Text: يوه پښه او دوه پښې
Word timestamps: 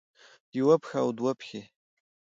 يوه 0.57 0.75
پښه 0.83 0.97
او 1.03 1.09
دوه 1.17 1.31
پښې 1.39 1.61